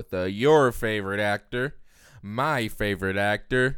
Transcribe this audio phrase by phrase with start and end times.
[0.00, 1.74] with uh, your favorite actor,
[2.22, 3.76] my favorite actor,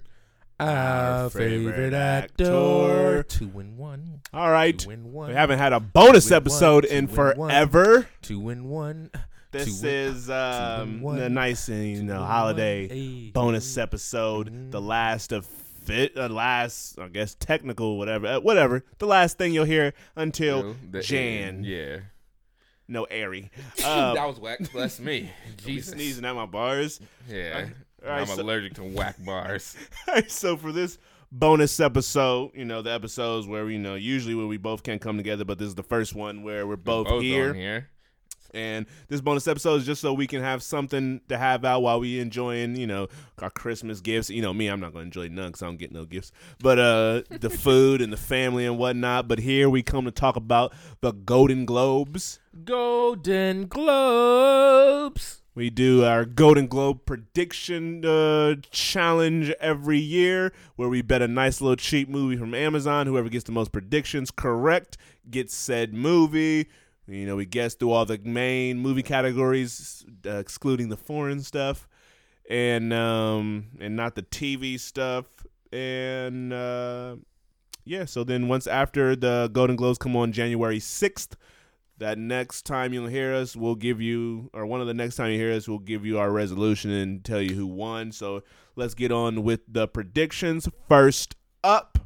[0.60, 3.25] Our favorite actor.
[3.25, 4.21] Two and one.
[4.32, 4.79] All right.
[4.79, 5.30] Two and one.
[5.30, 7.48] We haven't had a bonus Two episode one, in two and one.
[7.50, 8.08] forever.
[8.22, 9.11] Two and one.
[9.50, 11.19] This Two is um, one.
[11.19, 12.97] a nice you Two know and holiday one.
[12.97, 13.31] Hey.
[13.35, 14.71] bonus episode, Mhm.
[14.71, 18.84] the last of fit, uh, last I guess technical whatever, uh, whatever.
[18.98, 21.65] The last thing you'll hear until The- Jan.
[21.65, 21.98] Yeah.
[22.93, 23.51] No airy.
[23.84, 24.59] Uh, that was whack.
[24.73, 25.30] Bless me.
[25.56, 25.93] Jesus.
[25.93, 27.01] sneezing at my bars.
[27.29, 27.66] Yeah.
[28.05, 29.77] All right, I'm so- allergic to whack bars.
[30.29, 30.99] so for this
[31.33, 35.16] bonus episode, you know, the episodes where you know usually when we both can't come
[35.16, 37.55] together, but this is the first one where we're both, on here.
[37.55, 37.89] here.
[38.55, 42.01] And this bonus episode is just so we can have something to have out while
[42.01, 43.09] we enjoying, you know,
[43.41, 44.30] our Christmas gifts.
[44.30, 46.33] You know, me, I'm not going to enjoy none because I don't get no gifts.
[46.60, 49.29] But uh the food and the family and whatnot.
[49.29, 52.41] But here we come to talk about the Golden Globes.
[52.65, 55.43] Golden Globes.
[55.55, 61.60] We do our Golden Globe prediction uh, challenge every year where we bet a nice
[61.60, 63.07] little cheap movie from Amazon.
[63.07, 64.96] Whoever gets the most predictions correct
[65.30, 66.68] gets said movie.
[67.08, 71.89] You know, we guess through all the main movie categories, uh, excluding the foreign stuff,
[72.48, 75.27] and um, and not the TV stuff.
[75.73, 77.17] And uh,
[77.84, 81.36] yeah, so then once after the Golden Globes come on January sixth,
[81.98, 85.30] that next time you'll hear us, we'll give you, or one of the next time
[85.30, 88.12] you hear us, we'll give you our resolution and tell you who won.
[88.12, 88.42] So
[88.77, 90.69] let's get on with the predictions.
[90.89, 91.98] First up,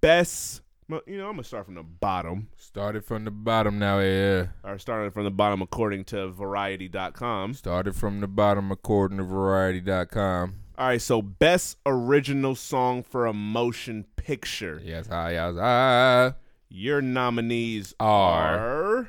[0.00, 0.61] best.
[0.88, 4.46] Well, You know, I'm gonna start from the bottom, Started from the bottom now, yeah.
[4.64, 7.54] or starting from the bottom according to Variety.com.
[7.54, 10.54] Started from the bottom according to Variety.com.
[10.78, 14.80] All right, so best original song for a motion picture.
[14.84, 16.32] Yes, hi, yes, hi.
[16.68, 18.58] Your nominees Are.
[18.58, 19.08] are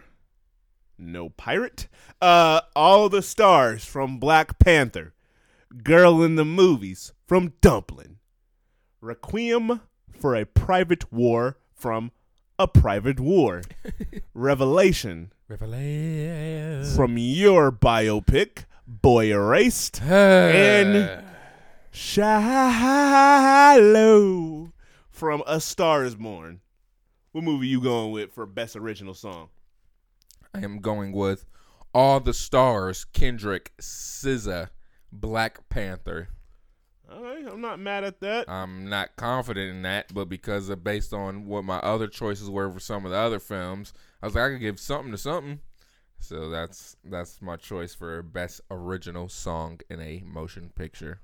[0.98, 1.88] No Pirate,
[2.22, 5.14] uh, All the Stars from Black Panther,
[5.84, 8.18] Girl in the Movies from Dumpling,
[9.02, 12.12] Requiem for a Private War from
[12.58, 13.62] A Private War,
[14.34, 16.96] Revelation Revelation.
[16.96, 21.26] from your biopic, Boy Erased, and
[21.92, 22.32] Shallow
[25.12, 26.62] from A Star Is Born.
[27.34, 29.50] What movie you going with for best original song?
[30.56, 31.46] I am going with
[31.94, 34.70] All the Stars, Kendrick, SZA,
[35.12, 36.30] Black Panther.
[37.12, 38.50] All right, I'm not mad at that.
[38.50, 42.72] I'm not confident in that, but because of based on what my other choices were
[42.72, 45.59] for some of the other films, I was like, I could give something to something.
[46.19, 51.19] So that's that's my choice for best original song in a motion picture.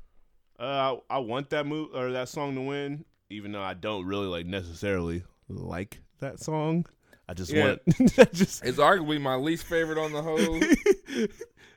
[0.59, 4.05] Uh, I, I want that move or that song to win, even though I don't
[4.05, 6.85] really like necessarily like that song.
[7.29, 7.61] I just Yeah.
[7.61, 7.81] want,
[8.17, 10.59] I just It's arguably my least favorite on the whole.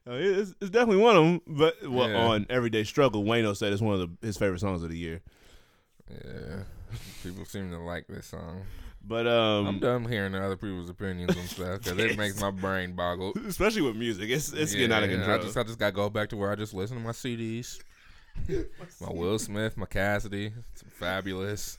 [0.07, 1.41] Uh, it's, it's definitely one of them.
[1.47, 2.17] But well, Yeah.
[2.17, 5.23] on Everyday Struggle, Wayno said it's one of the, his favorite songs of the year.
[6.11, 6.63] yeah,
[7.23, 8.63] people seem to like this song.
[9.05, 12.95] But I'm um, done hearing other people's opinions and stuff because it makes my brain
[12.95, 13.33] boggle.
[13.47, 15.39] especially with music, it's it's getting out of control.
[15.39, 17.81] I just I just gotta go back to where I just listen to my CDs.
[18.49, 21.79] my Will Smith, my Cassidy, some Fabolous.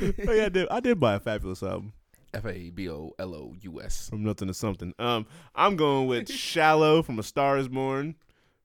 [0.00, 0.68] oh yeah, I did.
[0.68, 1.92] I did buy a Fabolous album
[2.32, 4.08] F A B O L O U S.
[4.10, 4.94] from nothing to something.
[4.98, 8.14] Um, I'm going with "Shallow" from A Star Is Born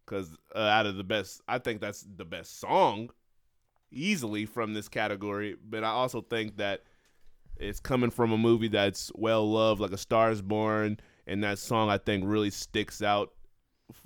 [0.06, 3.10] because uh, out of the best, I think that's the best song
[3.92, 5.56] easily from this category.
[5.68, 6.84] But I also think that
[7.58, 11.58] it's coming from a movie that's well loved, like A Star Is Born, and that
[11.58, 13.32] song I think really sticks out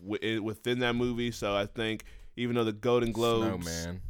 [0.02, 1.32] wi- within that movie.
[1.32, 2.06] So I think
[2.38, 4.02] even though the Golden Globes, Snowman.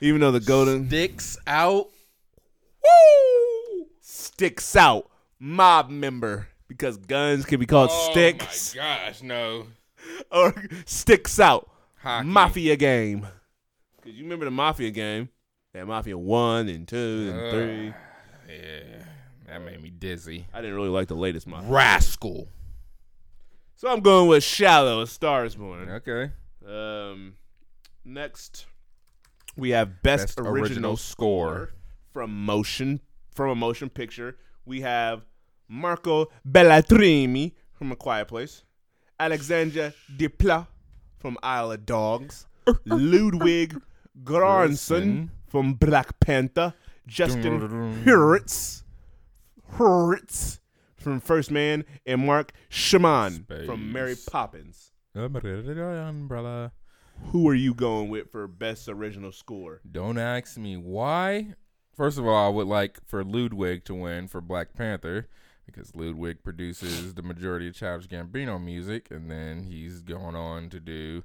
[0.00, 1.88] even though the Golden Sticks out.
[2.82, 3.25] Woo!
[4.36, 5.08] Sticks out.
[5.38, 6.48] Mob member.
[6.68, 8.76] Because guns can be called sticks.
[8.76, 9.66] Oh my gosh, no.
[10.30, 10.54] Or
[10.84, 11.70] sticks out.
[12.02, 12.28] Hockey.
[12.28, 13.26] Mafia game.
[13.96, 15.30] Because you remember the Mafia game?
[15.72, 16.96] That Mafia 1 and 2
[17.30, 17.50] and Ugh.
[17.50, 17.94] 3.
[18.54, 19.02] Yeah,
[19.46, 20.46] that made me dizzy.
[20.52, 21.70] I didn't really like the latest Mafia.
[21.70, 22.46] Rascal.
[23.76, 25.88] So I'm going with Shallow, A Star is Born.
[25.88, 26.30] Okay.
[26.68, 27.36] Um,
[28.04, 28.66] next,
[29.56, 31.70] we have Best, Best original, Original Score Score.
[32.12, 33.00] from motion
[33.36, 34.36] from a motion picture.
[34.64, 35.24] We have
[35.68, 38.64] Marco Beltrami from A Quiet Place,
[39.20, 40.66] Alexandre Desplat
[41.18, 42.46] from Isle of Dogs,
[42.86, 43.80] Ludwig
[44.24, 46.74] Göransson from Black Panther,
[47.06, 47.60] Justin
[48.04, 48.82] Hurwitz,
[49.74, 50.58] Hurwitz
[50.96, 54.92] from First Man, and Marc Shaiman from Mary Poppins.
[55.14, 56.72] Umbrella.
[57.32, 59.80] Who are you going with for best original score?
[59.90, 61.54] Don't ask me why.
[61.96, 65.28] First of all, I would like for Ludwig to win for Black Panther
[65.64, 70.78] because Ludwig produces the majority of Childish Gambino music, and then he's going on to
[70.78, 71.24] do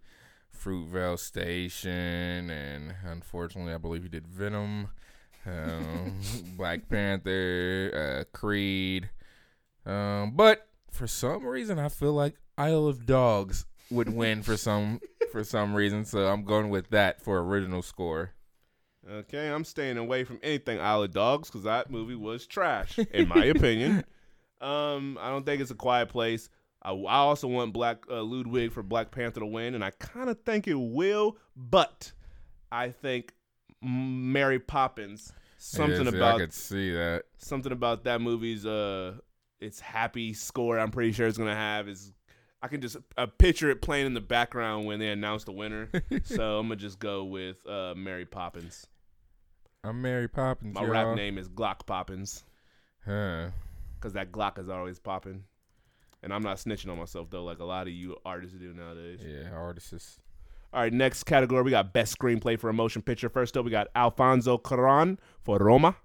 [0.57, 4.87] Fruitvale Station, and unfortunately, I believe he did Venom,
[5.45, 6.21] um,
[6.57, 9.09] Black Panther, uh, Creed.
[9.85, 15.01] Um, but for some reason, I feel like Isle of Dogs would win for some
[15.33, 18.31] for some reason, so I'm going with that for original score.
[19.09, 23.27] Okay, I'm staying away from anything Isle of Dogs because that movie was trash, in
[23.27, 24.03] my opinion.
[24.59, 26.49] Um, I don't think it's a quiet place.
[26.83, 30.29] I, I also want Black uh, Ludwig for Black Panther to win, and I kind
[30.29, 32.11] of think it will, but
[32.71, 33.33] I think
[33.81, 35.33] Mary Poppins.
[35.57, 37.23] Something Yeah, see, about I could see that.
[37.37, 39.13] something about that movie's uh
[39.59, 42.13] its happy score I'm pretty sure it's gonna have is
[42.63, 45.89] I can just uh, picture it playing in the background when they announce the winner.
[46.23, 48.85] so I'm gonna just go with uh Mary Poppins.
[49.83, 50.75] I'm Mary Poppins.
[50.75, 50.91] My y'all.
[50.91, 52.43] rap name is Glock Poppins
[53.05, 53.47] Huh.
[53.95, 55.43] because that Glock is always popping.
[56.23, 59.21] And I'm not snitching on myself though, like a lot of you artists do nowadays.
[59.25, 60.19] Yeah, artists.
[60.71, 63.27] All right, next category we got best screenplay for a motion picture.
[63.27, 65.95] First up, we got Alfonso Cuarón for Roma,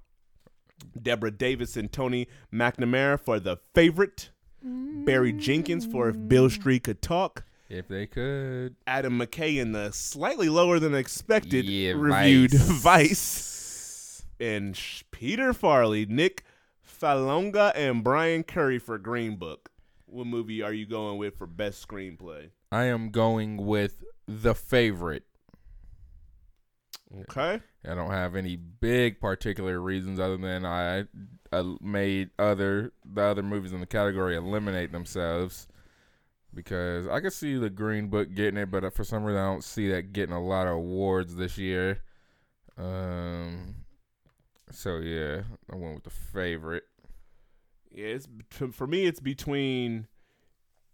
[1.00, 4.30] Deborah Davis and Tony McNamara for The Favorite,
[4.66, 8.76] Barry Jenkins for If Beale Street Could Talk, If they could.
[8.86, 12.82] Adam McKay in the slightly lower than expected Yeah, reviewed Vice.
[12.82, 14.78] Vice, and
[15.10, 16.42] Peter Farrelly, Nick
[17.00, 19.70] Vallelonga, and Brian Currie for Green Book.
[20.06, 22.50] What movie are you going with for best screenplay?
[22.72, 25.24] I am going with the favorite.
[27.22, 27.60] Okay.
[27.88, 31.04] I don't have any big particular reasons other than I,
[31.52, 35.68] I made other the other movies in the category eliminate themselves
[36.54, 39.64] because I could see the Green Book getting it, but for some reason I don't
[39.64, 42.00] see that getting a lot of awards this year.
[42.78, 43.76] Um,
[44.70, 45.42] so yeah,
[45.72, 46.84] I went with the favorite.
[47.90, 48.28] Yeah, it's
[48.72, 49.06] for me.
[49.06, 50.08] It's between.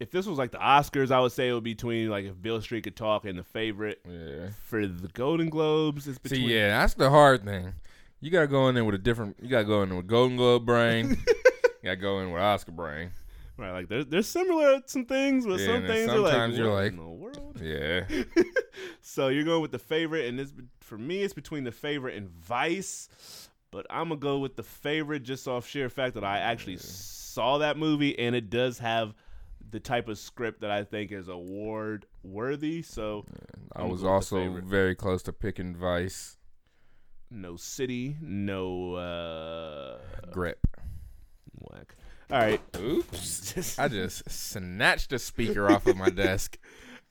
[0.02, 2.42] If this was like the Oscars, I would say it would be between like if
[2.42, 4.00] Beale Street could talk and the favorite.
[4.04, 4.48] Yeah.
[4.64, 6.48] For the Golden Globes, it's between.
[6.48, 7.72] See, yeah, that's the hard thing.
[8.20, 9.36] You gotta go in there with a different.
[9.40, 11.10] You gotta go in there with Golden Globe brain.
[11.26, 13.12] you gotta go in with Oscar brain.
[13.56, 16.58] Right, like they're they're similar at some things, but Yeah, some things are like sometimes
[16.58, 17.60] you're like- in the world.
[17.62, 18.04] Yeah.
[19.02, 22.28] so you're going with the favorite, and this for me, it's between the favorite and
[22.28, 23.48] Vice.
[23.70, 27.58] But I'm gonna go with the favorite just off sheer fact that I actually saw
[27.58, 29.14] that movie, and it does have
[29.72, 32.82] the type of script that I think is award worthy.
[32.82, 33.26] So
[33.74, 36.36] I I'm was going with the also very close to picking Vice
[37.32, 39.98] no city, no uh,
[40.30, 40.66] grip.
[41.58, 41.96] whack.
[42.30, 43.78] All right, Oops.
[43.78, 46.58] I just snatched the speaker off of my desk.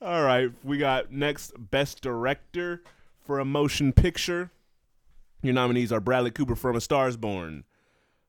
[0.00, 2.82] All right, we got next best director
[3.20, 4.50] for a motion picture.
[5.42, 7.64] Your nominees are Bradley Cooper from A Star Is Born,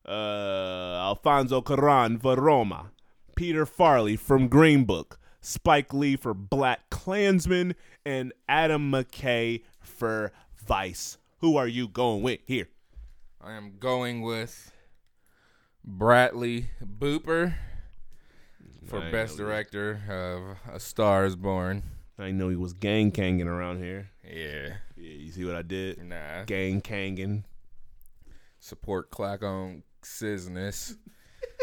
[0.08, 2.92] uh, Alfonso Cuarón for Roma,
[3.36, 7.76] Peter Farrelly from Green Book, Spike Lee for Black Klansman,
[8.06, 11.18] and Adam McKay for Vice.
[11.40, 12.70] Who are you going with here?
[13.42, 14.72] I am going with
[15.84, 17.56] Bradley Booper
[18.86, 19.46] for I best know.
[19.46, 21.84] director of A Star Is Born.
[22.18, 24.10] I know he was gang kanging around here.
[24.24, 24.76] Yeah.
[24.96, 26.02] Yeah, you see what I did?
[26.04, 26.46] Nah.
[26.46, 27.44] Gang kanging.
[28.60, 30.96] support Clack on Cisness.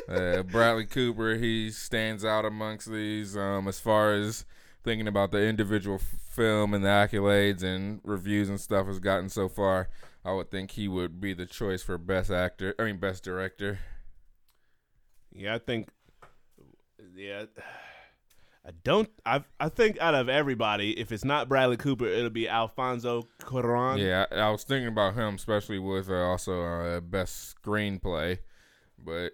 [0.09, 4.45] Uh, Bradley Cooper, he stands out amongst these um, as far as
[4.83, 9.29] thinking about the individual f- film and the accolades and reviews and stuff has gotten
[9.29, 9.89] so far.
[10.25, 12.75] I would think he would be the choice for best actor.
[12.79, 13.79] I mean, best director.
[15.33, 15.89] Yeah, I think.
[17.17, 17.45] Yeah,
[18.67, 19.09] I don't.
[19.25, 23.99] I I think out of everybody, if it's not Bradley Cooper, it'll be Alfonso Cuarón.
[23.99, 28.39] Yeah, I, I was thinking about him, especially with uh, also uh, best screenplay,
[28.99, 29.33] but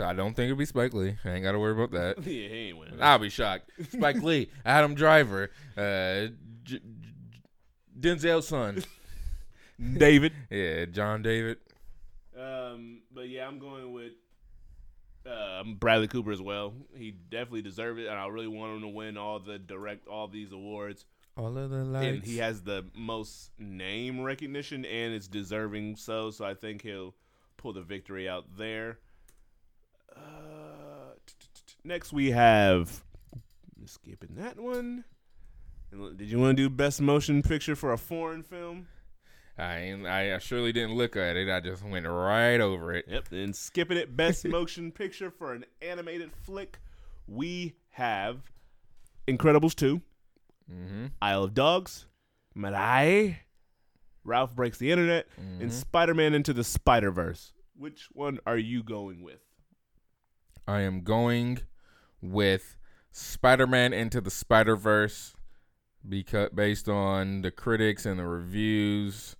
[0.00, 1.16] I don't think it'd be Spike Lee.
[1.24, 2.18] I ain't got to worry about that.
[2.26, 3.00] yeah, he ain't winning.
[3.00, 3.70] I'll be shocked.
[3.90, 6.80] Spike Lee, Adam Driver, uh, J- J-
[7.98, 8.82] Denzel's son.
[9.98, 10.32] David.
[10.50, 11.58] Yeah, John David.
[12.38, 14.12] Um, but yeah, I'm going with
[15.26, 16.74] um, Bradley Cooper as well.
[16.96, 20.28] He definitely deserved it, and I really want him to win all the direct all
[20.28, 21.04] these awards.
[21.36, 26.30] All of the And he has the most name recognition, and it's deserving so.
[26.30, 27.14] So I think he'll
[27.58, 28.98] pull the victory out there.
[31.86, 33.04] Next we have
[33.84, 35.04] skipping that one.
[36.16, 38.88] Did you want to do best motion picture for a foreign film?
[39.56, 41.48] I I surely didn't look at it.
[41.48, 43.04] I just went right over it.
[43.06, 43.28] Yep.
[43.28, 46.80] Then skipping it, best motion picture for an animated flick.
[47.28, 48.40] We have
[49.28, 50.02] Incredibles 2,
[50.68, 51.06] Mm-hmm.
[51.22, 52.06] Isle of Dogs,
[52.58, 53.36] Mirai,
[54.24, 55.28] Ralph Breaks the Internet,
[55.60, 57.52] and Spider Man Into the Spider Verse.
[57.76, 59.38] Which one are you going with?
[60.66, 61.60] I am going
[62.20, 62.76] with
[63.12, 65.34] Spider-Man into the Spider-Verse
[66.08, 69.36] because based on the critics and the reviews,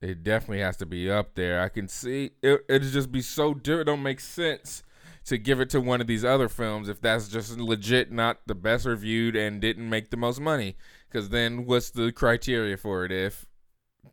[0.00, 1.60] it definitely has to be up there.
[1.60, 2.64] I can see it.
[2.68, 3.82] It'd just be so different.
[3.82, 4.82] It don't make sense
[5.26, 8.54] to give it to one of these other films if that's just legit not the
[8.54, 10.76] best reviewed and didn't make the most money.
[11.08, 13.46] Because then, what's the criteria for it if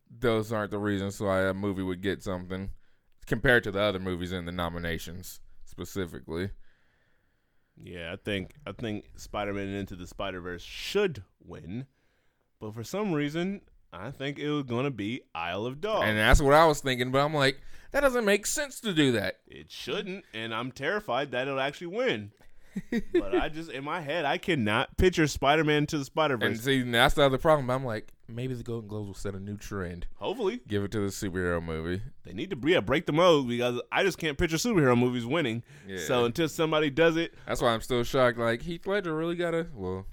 [0.09, 2.71] those aren't the reasons why a movie would get something
[3.25, 6.49] compared to the other movies in the nominations specifically?
[7.81, 11.85] Yeah, I think I think Spider-Man into the Spider-Verse should win,
[12.59, 13.61] but for some reason,
[13.93, 16.05] I think it was gonna be Isle of Dogs.
[16.07, 19.11] And that's what I was thinking, but I'm like, that doesn't make sense to do
[19.13, 19.39] that.
[19.47, 22.31] it shouldn't, and I'm terrified that it'll actually win.
[23.13, 26.47] but I just in my head, I cannot picture Spider-Man to the Spider-Verse.
[26.47, 27.69] And see, that's the other problem.
[27.69, 30.05] I'm like, maybe the Golden Globes will set a new trend.
[30.15, 32.01] Hopefully, Give it to the superhero movie.
[32.25, 35.63] they need to yeah, break the mode because I just can't picture superhero movies winning.
[35.87, 35.99] Yeah.
[35.99, 38.37] So until somebody does it, That's why I'm still shocked.
[38.37, 40.05] Like Heath Ledger really got a well,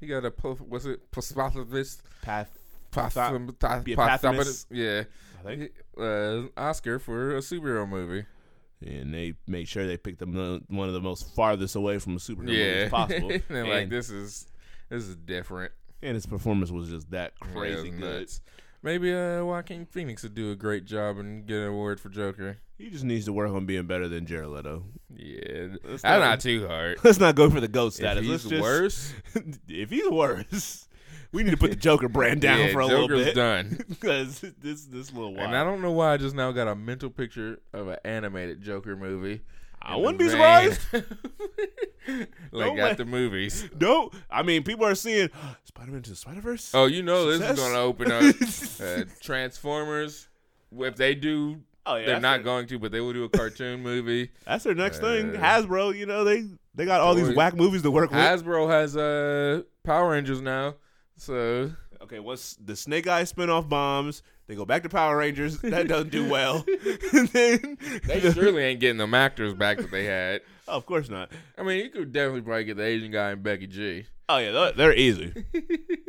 [0.00, 2.50] he got a what's it positivist path.
[2.96, 5.02] a yeah
[5.40, 5.72] I think.
[5.98, 8.24] uh, Oscar for a superhero movie.
[8.86, 12.18] and they made sure they picked them one of the most farthest away from a
[12.18, 13.30] superhero movie Yeah, as possible.
[13.30, 14.46] and they're like this is
[14.90, 15.72] this is different.
[16.04, 18.20] And his performance was just that crazy was good.
[18.20, 18.40] nuts.
[18.82, 22.58] Maybe uh, Joaquin Phoenix would do a great job and get an award for Joker.
[22.76, 24.84] He just needs to work on being better than Jared Leto.
[25.16, 26.98] Yeah, that's not- not too hard.
[27.04, 28.26] Let's not go for the goat If status.
[28.26, 29.14] Let's he's just, worse,
[29.68, 30.86] if he's worse,
[31.32, 33.78] we need to put the Joker brand down yeah, for a Joker's little bit done.
[33.88, 35.46] because this this little while.
[35.46, 38.60] And I don't know why I just now got a mental picture of an animated
[38.60, 39.40] Joker movie.
[39.80, 40.80] I wouldn't be surprised.
[42.52, 43.68] like Don't at let- the movies.
[43.80, 45.30] No, I mean people are seeing
[45.64, 46.72] Spider-Man to the Spider-Verse.
[46.74, 48.22] Oh, you know this is gonna open up
[48.80, 50.28] uh, Transformers.
[50.76, 53.28] If they do, oh yeah, they're not their- going to, but they will do a
[53.28, 54.30] cartoon movie.
[54.44, 55.36] That's their next thing.
[55.36, 56.44] Uh, Hasbro, you know they
[56.74, 58.18] they got all these whack movies to work with.
[58.18, 60.74] Hasbro has uh Power Rangers now,
[61.16, 61.70] so
[62.02, 65.58] Okay, What's the Snake Eyes spin-off bombs, they go back to Power Rangers.
[65.60, 66.64] That doesn't do well.
[67.12, 70.42] and then they surely ain't getting them actors back that they had.
[70.68, 71.30] Oh, of course not.
[71.58, 74.06] I mean, you could definitely probably get the Asian guy and Becky G.
[74.28, 75.32] Oh yeah, they're, they're easy.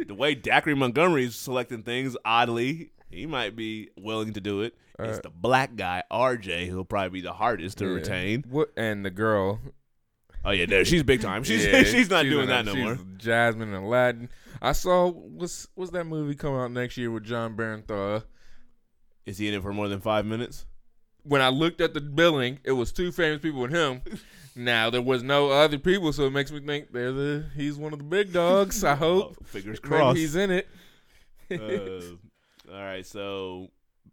[0.08, 4.74] the way Dacre Montgomery's selecting things, oddly, he might be willing to do it.
[5.00, 7.92] it's Uh, the black guy, RJ, who'll probably be the hardest to Yeah.
[7.96, 8.44] retain.
[8.50, 9.60] What and the girl?
[10.46, 11.44] Oh yeah, no, she's big time.
[11.44, 13.00] She's Yeah, she's not doing in that a- no more.
[13.18, 14.30] Jasmine and Aladdin.
[14.62, 18.24] I saw what's what's that movie coming out next year with Jon Bernthal?
[19.26, 20.66] Is he in it for more than five minutes?
[21.24, 24.02] When I looked at the billing, it was two famous people and him.
[24.56, 27.92] now there was no other people, so it makes me think they're the he's one
[27.94, 28.84] of the big dogs.
[28.84, 30.68] I hope Oh, fingers maybe he's in it.
[31.52, 33.70] Uh, all right, so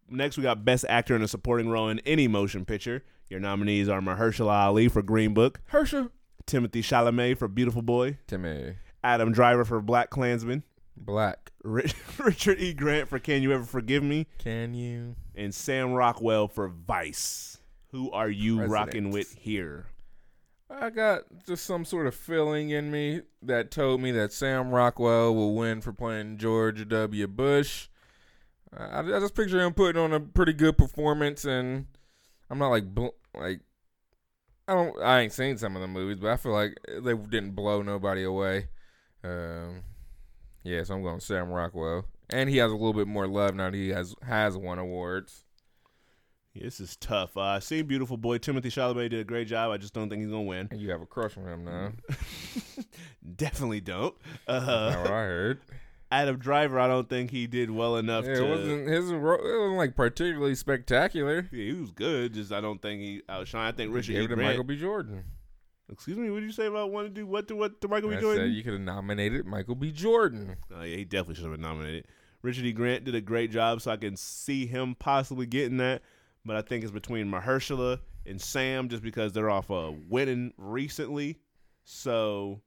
[0.08, 3.02] next we got Best Actor in a Supporting Role in Any Motion Picture.
[3.28, 6.10] Your nominees are Mahershala Ali for Green Book, Herschel,
[6.46, 10.62] Timothy Chalamet for Beautiful Boy, Timmy, Adam Driver for Black Klansman,
[10.96, 11.50] Black.
[11.64, 12.72] Rich, Richard E.
[12.74, 15.16] Grant for Can You Ever Forgive Me, Can you?
[15.34, 17.58] and Sam Rockwell for Vice.
[17.92, 19.86] Who are you rocking with here?
[20.70, 25.34] I got just some sort of feeling in me that told me that Sam Rockwell
[25.34, 27.26] will win for playing George W.
[27.26, 27.88] Bush.
[28.74, 31.86] I, I just picture him putting on a pretty good performance, and
[32.48, 33.60] I'm not like bl- like
[34.68, 37.52] I don't I ain't seen some of the movies, but I feel like they didn't
[37.52, 38.68] blow nobody away.
[39.24, 39.82] Um,
[40.64, 43.70] yeah, so I'm going Sam Rockwell, and he has a little bit more love now
[43.70, 45.44] that he has has won awards.
[46.54, 47.36] Yeah, this is tough.
[47.36, 48.38] Uh, I seen Beautiful Boy.
[48.38, 49.70] Timothy Chalamet did a great job.
[49.72, 50.68] I just don't think he's gonna win.
[50.70, 51.92] And you have a crush on him now.
[53.36, 54.14] Definitely don't.
[54.46, 55.60] That's Uh, not what I heard.
[56.12, 58.44] Adam Driver, I don't think he did well enough Yeah, to.
[58.46, 59.10] it wasn't his.
[59.10, 61.48] It wasn't like particularly spectacular.
[61.50, 62.34] Yeah, he was good.
[62.34, 63.66] Just I don't think he outshine.
[63.66, 64.24] I think Richard Gave E.
[64.24, 64.50] it to Grant.
[64.50, 64.76] Michael B.
[64.78, 65.24] Jordan.
[65.90, 68.10] Excuse me, what did you say about wanting to do what to what to Michael
[68.10, 68.16] B.
[68.16, 68.44] I Jordan?
[68.44, 69.90] said you could have nominated Michael B.
[69.90, 70.56] Jordan.
[70.74, 72.06] oh yeah, he definitely should have been nominated.
[72.42, 72.72] Richard E.
[72.72, 76.02] Grant did a great job, so I can see him possibly getting that.
[76.44, 81.38] But I think it's between Mahershala and Sam, just because they're off uh, winning recently.
[81.84, 82.60] So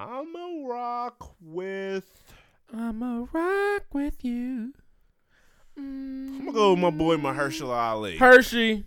[0.00, 2.04] I'm a rock with.
[2.72, 4.72] I'm a rock with you.
[5.76, 8.16] I'm gonna go with my boy Mahershala Ali.
[8.16, 8.84] Hershey.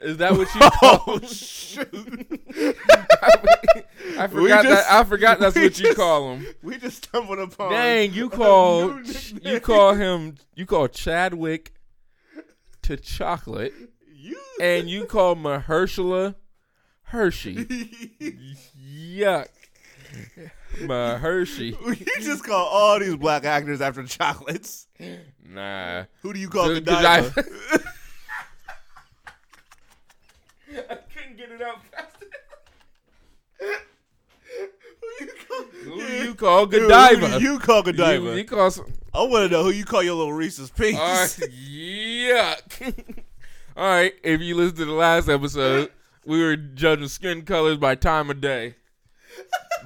[0.00, 1.02] Is that what you call?
[1.06, 1.88] oh shoot!
[4.16, 4.86] I We forgot just- that.
[4.90, 6.46] I forgot that's what you just- call him.
[6.62, 7.72] we just stumbled upon.
[7.72, 9.00] Dang, you call
[9.42, 11.72] you call him you call Chadwick
[12.82, 13.72] to chocolate,
[14.14, 14.38] you.
[14.60, 16.34] and you call Mahershala
[17.04, 17.54] Hershey.
[18.84, 19.46] Yuck,
[20.82, 21.76] My Hershey.
[21.86, 24.86] you just call all these black actors after chocolates.
[25.46, 26.04] Nah.
[26.22, 27.32] Who do you call the diver?
[30.70, 32.34] I, I couldn't get it out fast enough.
[35.84, 36.24] Who you call?
[36.24, 37.30] You call Godiva?
[37.30, 38.24] Dude, you call Godiva?
[38.24, 40.98] You, you call some, I want to know who you call your little Reese's Pieces.
[40.98, 43.04] Uh, yuck.
[43.76, 45.90] All right, if you listen to the last episode,
[46.24, 48.76] we were judging skin colors by time of day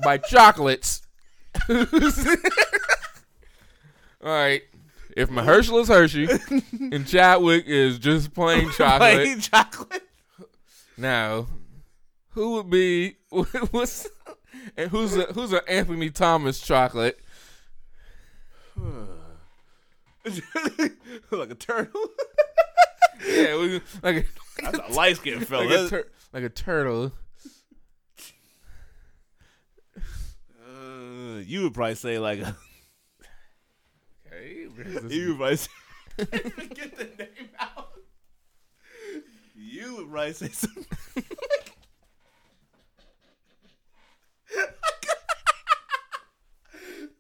[0.03, 1.03] by chocolates.
[1.69, 1.77] All
[4.23, 4.63] right,
[5.17, 6.29] if Mahershala is Hershey
[6.93, 10.03] and Chadwick is just plain chocolate, Plain chocolate.
[10.97, 11.47] now
[12.31, 13.17] who would be
[13.71, 14.09] what's
[14.77, 17.19] and who's a, who's an Anthony Thomas chocolate?
[21.31, 22.03] like a turtle.
[23.27, 24.25] Yeah, we, like a,
[24.63, 25.65] That's a light skinned fella.
[25.65, 27.13] like a, tur- like a turtle.
[30.61, 32.57] Uh, you would probably say like a.
[34.31, 34.67] Okay,
[35.09, 35.69] You would probably say.
[36.19, 37.89] Get the name out.
[39.57, 40.85] You would probably say something.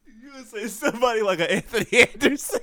[0.06, 2.60] you would say somebody like an Anthony Anderson.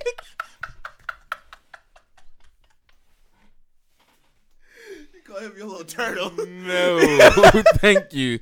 [5.14, 6.30] you call him your little turtle.
[6.46, 6.98] No,
[7.78, 8.38] thank you.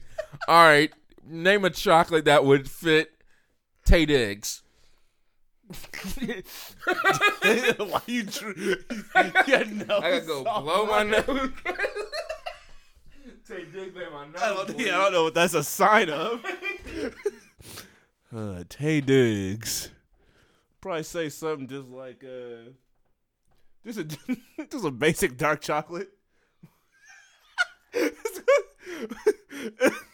[0.48, 0.92] All right,
[1.26, 3.12] name a chocolate that would fit
[3.86, 4.62] Taye Diggs.
[7.78, 8.24] Why you?
[8.26, 8.76] Tr- you
[9.14, 11.10] got no I gotta go soft blow my line.
[11.10, 11.50] nose.
[13.48, 14.42] Taye Diggs in my nose.
[14.42, 16.44] I don't, yeah, I don't know what that's a sign of.
[18.34, 19.88] uh, Taye Diggs.
[20.80, 22.70] Probably say something just like, uh,
[23.86, 24.04] just a
[24.70, 26.10] just a basic dark chocolate.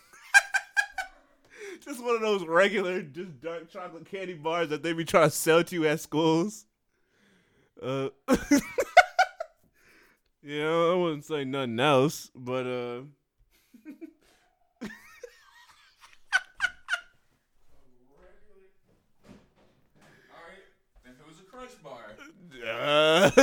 [1.80, 5.34] just one of those regular, just dark chocolate candy bars that they be trying to
[5.34, 6.66] sell to you at schools.
[7.82, 8.10] Uh,
[10.42, 13.00] yeah, I wouldn't say nothing else, but uh.
[22.62, 23.30] Uh,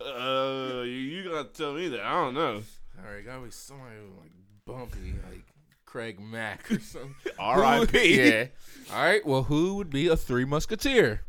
[0.00, 2.00] uh, you, you gotta tell me that.
[2.00, 2.62] I don't know.
[2.98, 4.30] All right, gotta be somebody like
[4.64, 5.51] bumpy, like
[5.92, 7.14] Craig Mack or something.
[7.38, 8.16] R.I.P.
[8.30, 8.46] yeah.
[8.94, 9.26] All right.
[9.26, 11.20] Well, who would be a Three Musketeer?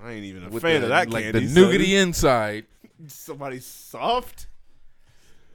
[0.00, 1.46] I ain't even a With fan the, of that like candy.
[1.46, 2.66] the nougaty inside.
[3.08, 4.46] Somebody soft?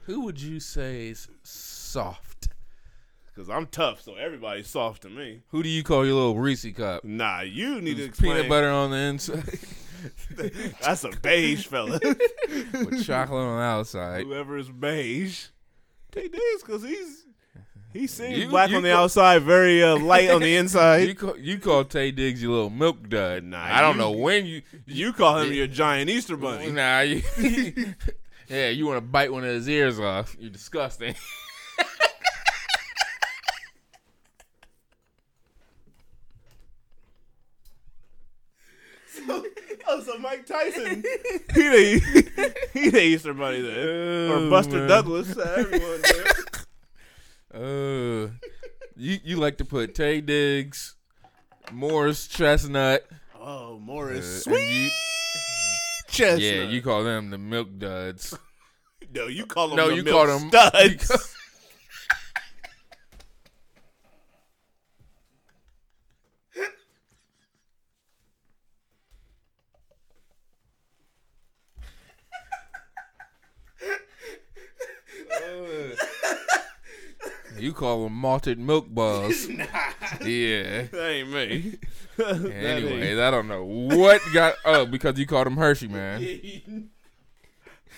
[0.02, 2.48] Who would you say is soft?
[3.34, 5.40] Because I'm tough, so everybody's soft to me.
[5.48, 7.02] Who do you call your little Reese cup?
[7.02, 8.32] Nah, you need to explain.
[8.34, 9.58] Peanut butter on the inside
[10.82, 11.98] That's a beige fella.
[11.98, 14.26] with chocolate on the outside.
[14.26, 15.46] Whoever is beige,
[16.12, 17.24] take this because he's
[17.94, 21.08] he seems You- black you on the go- outside, very uh, light on the inside.
[21.08, 23.44] You call, you call Taye Diggs your little milk dud.
[23.44, 24.60] Nah, I don't you- know when you.
[24.86, 26.70] You call him your giant Easter bunny.
[26.70, 27.22] Nah, you,
[28.48, 30.36] yeah, you want to bite one of his ears off.
[30.38, 31.14] You're disgusting.
[39.86, 41.04] Oh, so Mike Tyson,
[41.54, 44.86] he the he the Easter bunny there, or Oh, Buster.
[44.88, 46.24] Douglas, everyone there.
[47.54, 48.30] Uh,
[48.96, 50.94] you you like to put Taye Diggs,
[51.72, 53.04] Morris Chestnut,
[53.38, 54.90] Oh, uh, Morris, and sweet you-
[56.08, 56.40] chestnut.
[56.42, 58.36] yeah, you call them the milk duds.
[59.14, 61.33] no, you call them No, the you milk call them studs.
[77.58, 79.46] You call them malted milk balls.
[80.24, 80.82] Yeah.
[80.92, 81.78] that ain't me.
[82.16, 84.54] That Anyways, I don't know what got.
[84.64, 86.20] up because you called him Hershey, man.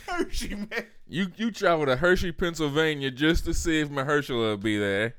[0.08, 0.86] Hershey man.
[1.08, 5.14] You you travel to Hershey, Pennsylvania, just to see if my Mahershala will be there.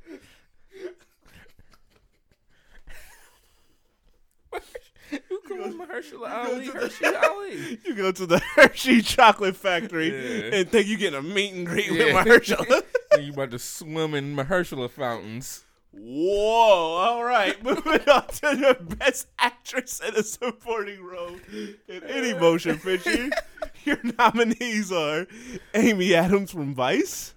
[5.11, 6.67] you call him Mahershala Ali?
[6.67, 7.79] Hershey Ali?
[7.85, 10.57] You go to the Hershey chocolate factory Yeah.
[10.59, 12.23] and think you getting a meet and greet Yeah.
[12.23, 12.83] with Mahershala.
[13.19, 15.65] You about to swim in Mahershala fountains.
[15.91, 16.95] Whoa!
[16.95, 22.77] All right, moving on to the best actress in a supporting role in any motion
[22.77, 23.29] picture.
[23.85, 25.27] Your nominees are
[25.73, 27.33] Amy Adams from Vice,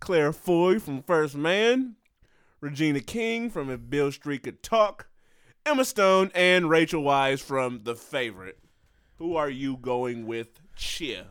[0.00, 1.96] Claire Foy from First Man,
[2.60, 5.08] Regina King from If Beale Street Could Talk,
[5.66, 8.58] Emma Stone, and Rachel Weisz from The Favorite.
[9.16, 10.60] Who are you going with?
[10.76, 11.26] Cheer.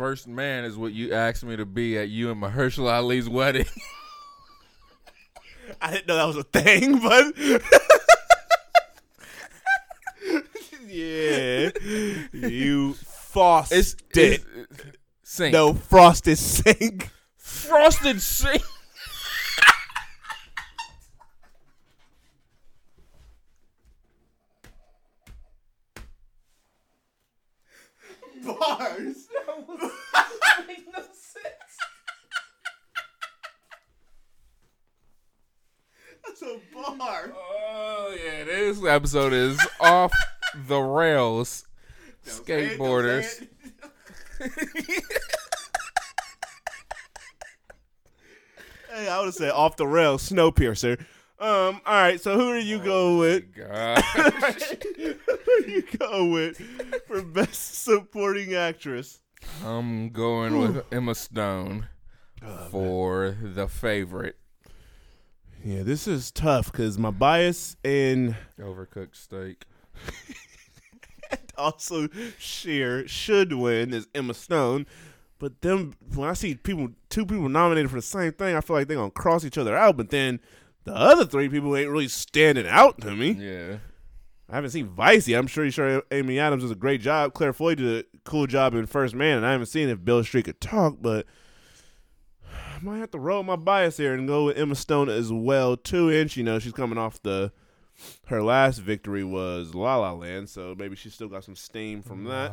[0.00, 3.66] First man is what you asked me to be at you and Mahershala Ali's wedding.
[5.82, 7.36] I didn't know that was a thing, but
[10.86, 11.68] yeah,
[12.32, 13.78] you frosted.
[13.78, 14.44] It's, it's
[15.22, 15.52] sink.
[15.52, 17.10] no frosted sink.
[17.36, 18.62] frosted sink.
[36.40, 37.32] That's a bar.
[37.34, 40.12] Oh yeah, this episode is off
[40.54, 41.64] the rails.
[42.26, 43.46] Skateboarders.
[48.92, 50.98] Hey, I would have said off the rails, Snowpiercer.
[51.38, 53.44] Um, all right, so who do you go with?
[53.56, 56.58] Who do you go with
[57.06, 59.20] for best supporting actress?
[59.64, 61.88] I'm going with Emma Stone
[62.70, 64.36] for the favorite.
[65.64, 69.64] Yeah, this is tough because my bias in Overcooked steak.
[71.30, 74.86] And also Sheer should win is Emma Stone.
[75.38, 78.74] But then when I see people, two people nominated for the same thing, I feel
[78.74, 79.96] like they're gonna cross each other out.
[79.96, 80.40] But then
[80.84, 83.32] the other three people ain't really standing out to me.
[83.32, 83.76] Yeah.
[84.48, 85.38] I haven't seen Vice yet.
[85.38, 87.34] I'm sure you sure Amy Adams does a great job.
[87.34, 90.24] Claire Foy did a cool job in First Man, and I haven't seen if Beale
[90.24, 91.26] Street could talk, but
[92.82, 96.08] might have to roll my bias here and go with Emma Stone as well too.
[96.10, 97.52] And you know she's coming off the
[98.28, 102.24] her last victory was La La Land, so maybe she still got some steam from
[102.24, 102.50] that.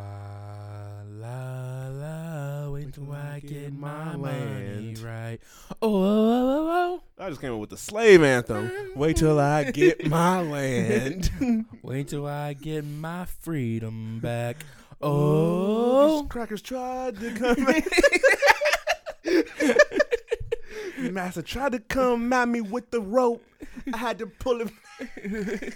[1.10, 5.00] La, la, la, wait till I get my money land.
[5.00, 5.40] right.
[5.82, 8.70] Oh, oh, oh, oh, oh, I just came up with the slave anthem.
[8.96, 11.32] Wait till I get my land.
[11.42, 11.64] oh.
[11.82, 14.58] Wait till I get my freedom back.
[15.02, 17.66] Oh, Oh, crackers tried to come.
[20.98, 23.44] Master tried to come at me with the rope.
[23.94, 24.72] I had to pull him.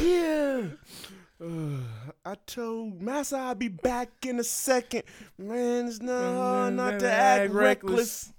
[0.00, 0.62] yeah.
[2.24, 5.04] I told Master I'd be back in a second.
[5.38, 8.32] Man, it's not hard not to act reckless.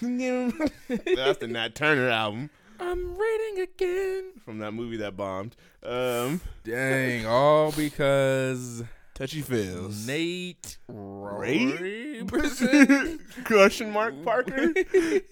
[0.00, 4.32] That's the Nat Turner album I'm reading again.
[4.42, 5.54] from that movie that bombed.
[5.82, 8.82] Um, Dang, all because
[9.20, 10.06] Touchy feels.
[10.06, 12.22] Nate Ray?
[13.44, 14.72] Question mark Parker.
[14.94, 15.22] Is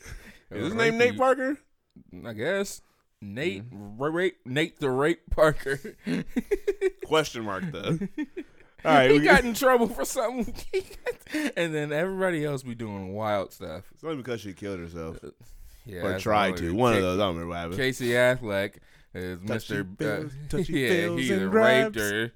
[0.51, 1.57] his name Nate Parker?
[2.23, 2.83] I guess.
[3.23, 5.81] Nate, ra- rape, Nate the Rape Parker.
[7.07, 7.99] Question mark though.
[8.85, 10.55] All right, he we got in trouble for something,
[11.57, 13.85] and then everybody else be doing wild stuff.
[13.95, 15.17] It's only because she killed herself
[15.87, 16.75] Yeah, or tried to.
[16.75, 17.19] One of those.
[17.19, 17.77] I don't remember what happened.
[17.79, 18.75] Casey Affleck
[19.15, 20.31] is Touchy Mr.
[20.55, 22.33] uh, yeah, he and raped her,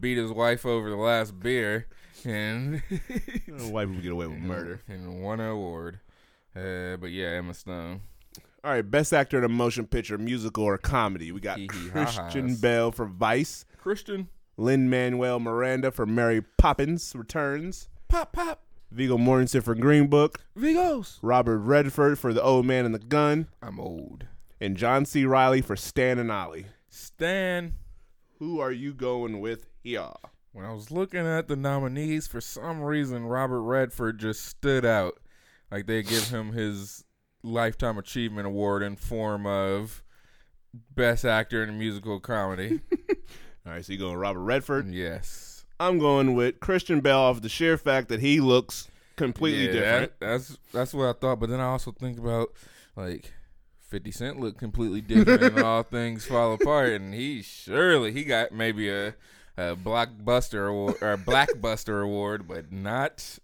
[0.00, 1.86] beat his wife over the last beer,
[2.24, 2.80] and
[3.48, 4.80] White people get away with murder.
[4.88, 6.00] and won an award.
[6.54, 8.00] Uh, but yeah, Emma Stone.
[8.64, 11.32] All right, best actor in a motion picture, musical, or comedy.
[11.32, 12.60] We got Hee hee ha Christian ha's.
[12.60, 14.28] Bale for Vice, Christian.
[14.56, 18.62] Lin Manuel Miranda for Mary Poppins Returns, Pop, pop.
[18.90, 21.18] Viggo Mortensen for Green Book, Vigos.
[21.22, 24.26] Robert Redford for The Old Man and the Gun, I'm old.
[24.60, 25.24] and John C.
[25.24, 26.66] Reilly for Stan and Ollie.
[26.90, 27.72] Stan.
[28.38, 30.08] Who are you going with here?
[30.52, 35.18] When I was looking at the nominees, for some reason Robert Redford just stood out.
[35.70, 37.04] Like they give him his
[37.42, 40.02] lifetime achievement award in form of
[40.94, 42.80] best actor in a musical comedy.
[43.66, 44.88] All right, so you going Robert Redford?
[44.92, 45.64] yes.
[45.80, 50.20] I'm going with Christian Bale off the sheer fact that he looks completely Yeah, different.
[50.20, 52.48] that- that's that's what I thought, but then I also think about
[52.94, 53.32] like
[53.88, 58.52] 50 Cent looked completely different and all things fall apart and he surely he got
[58.52, 59.14] maybe a
[59.56, 63.38] a blockbuster award or blackbuster award, but not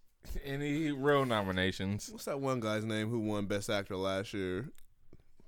[0.45, 2.09] any real nominations.
[2.11, 4.71] What's that one guy's name who won Best Actor last year?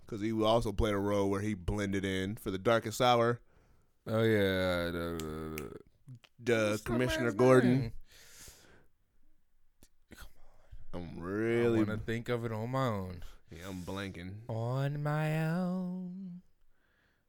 [0.05, 3.41] Because he also played a role where he blended in for The Darkest Hour.
[4.07, 5.57] Oh yeah, uh, uh,
[6.43, 7.81] the, The Commissioner Gordon.
[7.81, 7.93] name?
[10.93, 13.23] I'm really, want to think of it on my own.
[13.53, 14.33] yeah, I'm blanking.
[14.49, 16.41] On my own.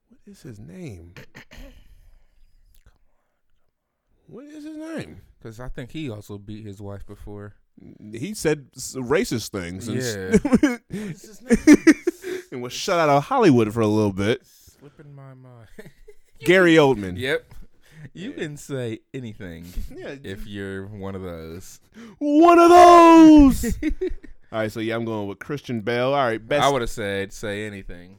[0.09, 1.13] What is his name?
[4.31, 5.17] What is his name?
[5.37, 7.55] Because I think he also beat his wife before.
[8.13, 10.77] He said racist things and, Yeah.
[11.07, 11.85] What's his name?
[12.53, 14.45] and was shut out of Hollywood for a little bit.
[14.45, 15.67] Slipping my mind.
[16.39, 17.17] Gary Oldman.
[17.17, 17.45] Yep.
[18.13, 18.35] You Yeah.
[18.37, 21.81] can say anything Yeah, if you're one of those.
[22.19, 23.75] one of those.
[24.53, 26.13] All right, so yeah, I'm going with Christian Bale.
[26.13, 28.17] All right, best I would have said say anything.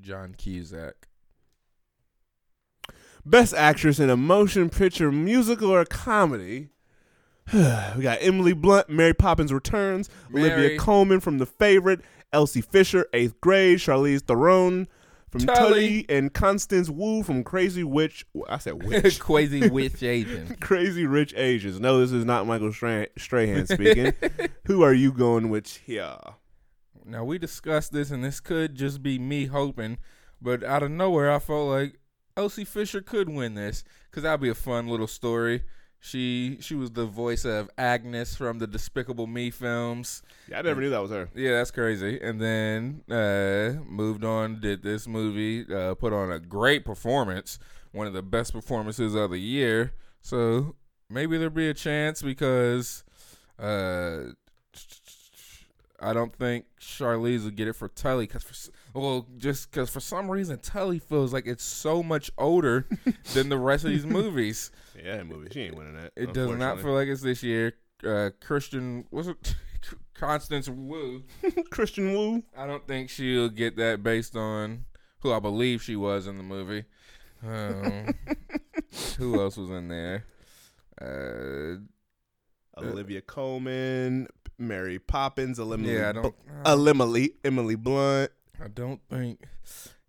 [0.00, 1.08] John Cusack.
[3.24, 6.70] Best actress in a motion picture, musical, or comedy.
[7.52, 10.78] we got Emily Blunt, Mary Poppins Returns, Olivia Mary.
[10.78, 12.00] Colman from The Favorite,
[12.32, 14.88] Elsie Fisher, Eighth Grade, Charlize Theron
[15.30, 15.56] from Tully.
[15.56, 18.26] Tully, and Constance Wu from Crazy Witch.
[18.48, 19.18] I said witch.
[19.18, 20.56] Crazy Witch Asian.
[20.60, 21.80] Crazy Rich Asians.
[21.80, 24.12] No, this is not Michael Stra- Strahan speaking.
[24.66, 26.16] Who are you going with here?
[27.04, 29.98] Now we discussed this, and this could just be me hoping,
[30.40, 31.98] but out of nowhere, I felt like
[32.36, 35.62] Elsie Fisher could win this because that'd be a fun little story.
[36.04, 40.22] She she was the voice of Agnes from the Despicable Me films.
[40.48, 41.28] Yeah, I never knew that was her.
[41.32, 42.20] Yeah, that's crazy.
[42.20, 47.60] And then uh, moved on, did this movie, uh, put on a great performance,
[47.92, 49.92] one of the best performances of the year.
[50.20, 50.74] So
[51.08, 53.04] maybe there'll be a chance because
[53.60, 54.32] uh,
[56.02, 58.26] I don't think Charlize will get it for Tully.
[58.26, 62.86] Cause for, well, just because for some reason Tully feels like it's so much older
[63.34, 64.70] than the rest of these movies.
[64.96, 65.48] Yeah, that movie.
[65.52, 66.12] She ain't winning that.
[66.16, 67.74] It does not feel like it's this year.
[68.04, 69.54] Uh, Christian was it
[70.14, 71.22] Constance Wu.
[71.70, 72.42] Christian Wu.
[72.56, 74.86] I don't think she'll get that based on
[75.20, 76.84] who I believe she was in the movie.
[77.44, 78.14] Um,
[79.18, 80.24] who else was in there?
[81.00, 81.78] Uh,
[82.78, 84.28] Olivia Colman,
[84.62, 86.34] Mary Poppins, Emily, yeah, I don't.
[86.88, 88.30] Emily, Emily Blunt.
[88.62, 89.40] I don't think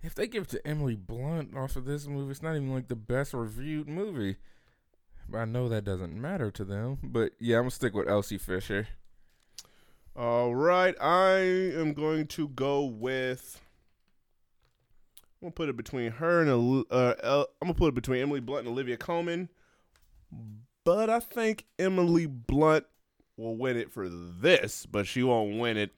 [0.04, 2.90] if they give it to Emily Blunt off of this movie, it's not even like
[2.90, 4.36] the best reviewed movie.
[5.30, 7.00] But I know that doesn't matter to them.
[7.02, 8.90] But yeah, I'm gonna stick with Elsie Fisher.
[10.16, 13.60] All right, I am going to go with.
[15.42, 18.42] I'm gonna put it between her and uh, El- I'm gonna put it between Emily
[18.42, 19.50] Blunt and Olivia Colman,
[20.84, 22.86] but I think Emily Blunt
[23.38, 25.92] will win it for this, but she won't win it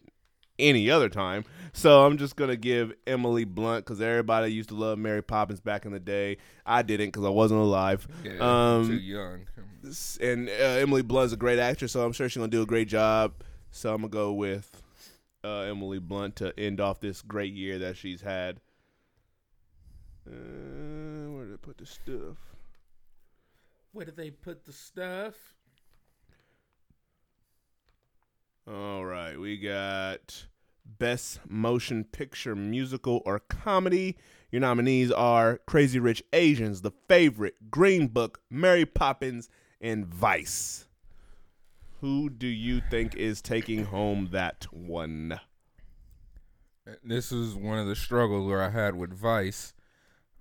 [0.57, 1.43] any other time.
[1.73, 5.85] So I'm just gonna give Emily Blunt because everybody used to love Mary Poppins back
[5.85, 6.37] in the day.
[6.65, 8.07] I didn't because I wasn't alive.
[8.23, 8.37] Yeah,
[8.75, 9.41] Um, too young.
[10.21, 12.87] And uh, Emily Blunt's a great actress, so I'm sure she's gonna do a great
[12.87, 13.33] job.
[13.71, 14.81] So I'm gonna go with
[15.43, 18.61] uh, Emily Blunt to end off this great year that she's had.
[20.27, 22.37] Uh, where did I put the stuff?
[23.91, 25.54] Where did they put the stuff?
[28.67, 30.47] All right, we got
[30.83, 34.17] Best Motion Picture Musical or Comedy.
[34.49, 39.49] Your nominees are Crazy Rich Asians, The Favorite, Green Book, Mary Poppins,
[39.79, 40.87] and Vice.
[42.01, 45.39] Who do you think is taking home that one?
[47.03, 49.75] This is one of the struggles where I had with Vice.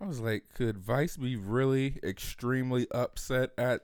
[0.01, 3.83] I was like, could Vice be really extremely upset at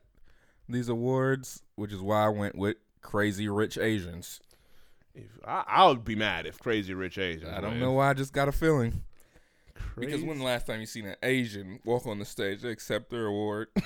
[0.67, 1.63] these awards?
[1.75, 4.41] Which is why I went with Crazy Rich Asians.
[5.15, 7.51] If I, I would be mad if Crazy Rich Asians.
[7.53, 7.81] I don't win.
[7.81, 9.03] know why I just got a feeling.
[9.75, 10.07] Crazy.
[10.07, 13.11] Because when the last time you seen an Asian walk on the stage to accept
[13.11, 13.69] their award?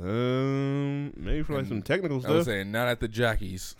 [0.00, 2.32] um, maybe for like And some technical stuff.
[2.32, 3.74] I was saying not at the Jackies.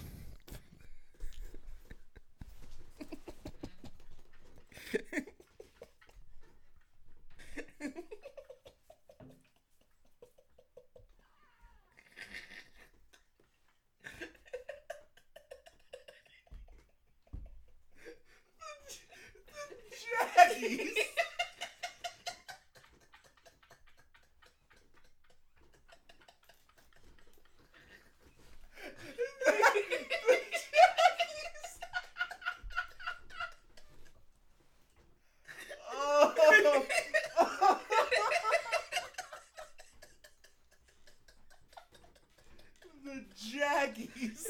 [43.04, 44.46] the Jackies.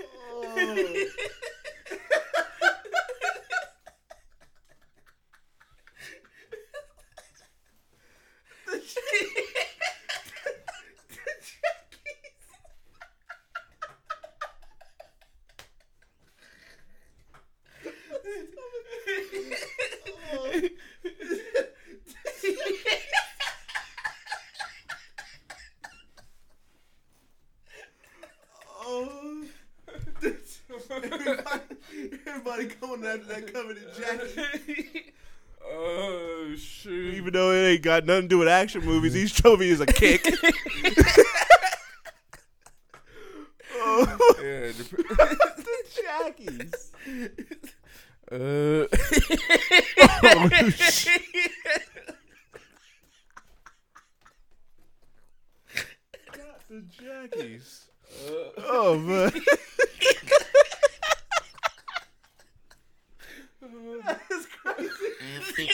[0.00, 1.06] oh.
[28.86, 29.30] Oh,
[30.90, 31.60] everybody,
[32.54, 35.12] everybody coming after that covered in Jackie.
[35.66, 37.14] oh shoot!
[37.14, 39.86] Even though it ain't got nothing to do with action movies, these trophies is a
[39.86, 40.24] kick.
[43.76, 46.90] oh, Yeah, dep- the Jackies.
[48.32, 48.86] uh,
[50.26, 51.22] Oh, shit.
[56.32, 57.86] Got the Jackies.
[58.68, 59.32] Oh man.
[64.06, 65.68] That's crazy.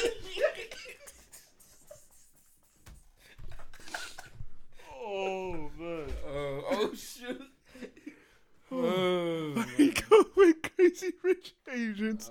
[5.02, 6.06] oh man.
[6.26, 7.42] uh, oh shoot!
[8.72, 11.54] Oh, We go with crazy rich
[11.90, 12.30] Asians.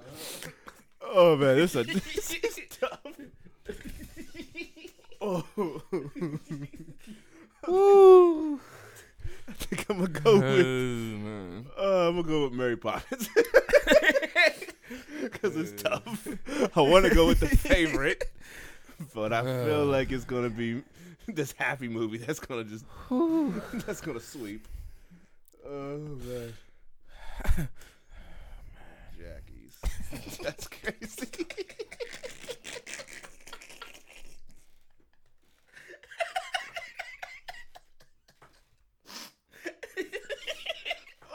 [1.02, 3.00] Oh man, this is, a, this is tough.
[5.22, 5.44] Oh.
[7.68, 8.60] Ooh.
[9.48, 10.66] I think I'm gonna go with.
[10.66, 11.66] man.
[11.78, 13.28] Uh, I'm gonna go with Mary Poppins
[15.22, 16.28] because it's tough.
[16.76, 18.32] I want to go with the favorite,
[19.14, 20.84] but I feel like it's gonna be
[21.28, 22.86] this happy movie that's gonna just
[23.86, 24.68] that's gonna sweep.
[25.68, 26.54] Oh man,
[27.44, 27.68] Jackie's.
[30.44, 31.28] That's crazy.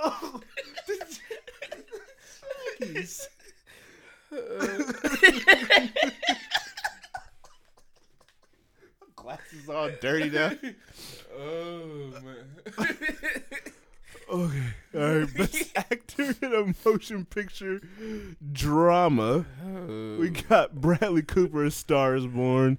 [0.02, 0.40] oh,
[4.30, 4.76] the
[9.16, 10.52] Glasses all dirty now.
[11.36, 12.46] Oh man.
[14.30, 14.62] Okay.
[14.94, 15.36] All right.
[15.36, 17.80] Best actor in a motion picture
[18.52, 19.44] drama.
[20.18, 22.78] We got Bradley Cooper as Stars Born,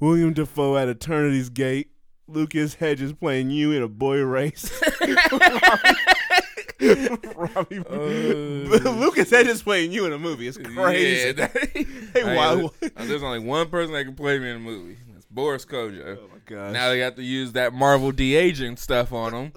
[0.00, 1.90] William Dafoe at Eternity's Gate,
[2.26, 4.70] Lucas Hedges playing you in a boy race.
[6.80, 7.92] Robbie, Uh.
[8.90, 10.46] Lucas Hedges playing you in a movie.
[10.46, 11.26] It's crazy.
[11.26, 11.52] Yeah, that-
[12.14, 12.68] Hey, why-
[13.04, 14.96] There's only one person that can play me in a movie.
[15.12, 16.18] That's Boris Kodjoe.
[16.20, 16.72] Oh my gosh.
[16.72, 19.52] Now they got to use that Marvel de aging stuff on him.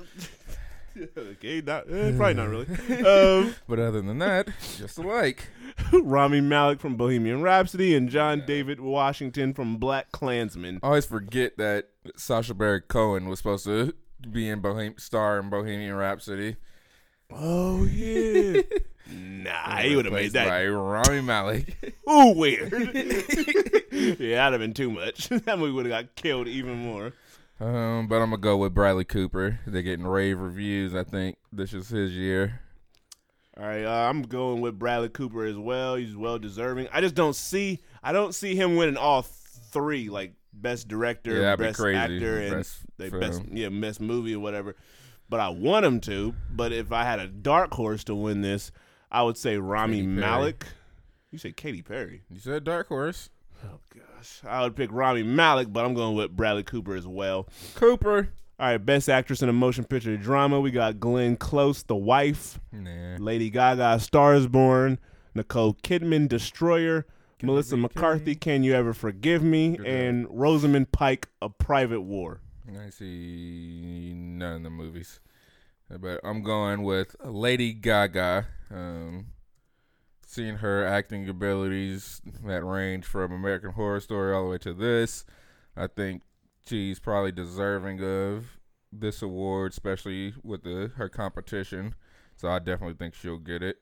[1.18, 2.66] Okay, not, eh, probably not really.
[3.06, 5.48] Um, But other than that, just alike.
[5.94, 10.80] Rami Malek from Bohemian Rhapsody and John David Washington from Black Klansman.
[10.84, 13.94] I always forget that Sacha Baron Cohen was supposed to
[14.30, 16.58] be in Bohem- star in Bohemian Rhapsody.
[17.34, 18.62] Oh yeah.
[19.10, 21.96] nah, he would have made that by Rami Malek.
[22.10, 22.72] ooh weird.
[23.92, 25.30] yeah, that'd have been too much.
[25.30, 27.14] that movie would have got killed even more.
[27.62, 29.60] Um, but I'm gonna go with Bradley Cooper.
[29.68, 30.96] They're getting rave reviews.
[30.96, 32.60] I think this is his year.
[33.56, 35.96] All right, uh, I'm going with Bradley Cooper as well.
[35.96, 36.88] He's well deserving.
[36.92, 41.56] I just don't see I don't see him winning all three, like best director, Yeah,
[41.56, 43.20] best actor, and Best film.
[43.20, 44.76] best yeah best movie or whatever.
[45.30, 46.34] But I want him to.
[46.50, 48.72] But if I had a dark horse to win this,
[49.12, 50.66] I would say Rami Malek.
[51.30, 52.24] You said Katy Perry.
[52.30, 53.30] You said Dark Horse.
[53.64, 57.48] Oh gosh, I would pick Rami Malek, but I'm going with Bradley Cooper as well.
[57.76, 58.30] Cooper.
[58.60, 60.60] All right, best actress in a motion picture drama.
[60.60, 63.18] We got Glenn Close, The Wife, Nah.
[63.18, 65.00] Lady Gaga, Stars Born,
[65.34, 67.08] Nicole Kidman, Destroyer,
[67.42, 72.40] Melissa McCarthy, Can You Ever Forgive Me, Good and Rosamund Pike, A Private War.
[72.80, 75.20] I see none of the movies,
[75.90, 78.46] but I'm going with Lady Gaga.
[78.70, 79.26] Um,
[80.32, 85.26] seeing her acting abilities that range from American Horror Story all the way to this,
[85.76, 86.22] I think
[86.66, 88.58] she's probably deserving of
[88.94, 91.96] this award, especially with the her competition.
[92.38, 93.82] So I definitely think she'll get it.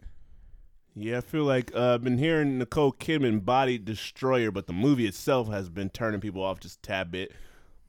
[0.96, 5.06] Yeah, I feel like uh, I've been hearing Nicole Kidman body Destroyer, but the movie
[5.06, 7.32] itself has been turning people off just a tad bit.